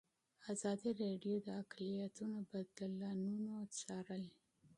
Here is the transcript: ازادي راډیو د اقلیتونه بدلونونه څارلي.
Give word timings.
ازادي 0.51 0.89
راډیو 1.03 1.35
د 1.45 1.47
اقلیتونه 1.61 2.37
بدلونونه 2.51 3.55
څارلي. 3.79 4.31